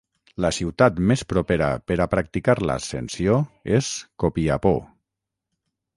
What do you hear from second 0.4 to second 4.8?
La ciutat més propera per a practicar l'ascensió és Copiapó.